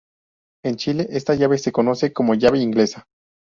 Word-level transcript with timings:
En 0.65 0.77
Chile, 0.77 1.05
esta 1.11 1.35
llave 1.35 1.59
se 1.59 1.71
Conoce 1.71 2.11
como 2.11 2.33
"Llave 2.33 2.57
Inglesa". 2.57 3.05